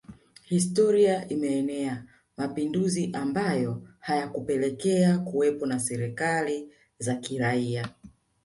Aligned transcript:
Historia 0.45 1.27
imeenea 1.29 2.03
mapinduzi 2.37 3.09
ambayo 3.13 3.87
hayakupelekea 3.99 5.19
kuwepo 5.19 5.65
na 5.65 5.79
serikali 5.79 6.71
za 6.99 7.15
kiraia 7.15 7.89